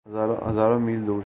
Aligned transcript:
ہزاروں 0.05 0.79
میل 0.79 1.01
دور 1.07 1.15
سے۔ 1.15 1.19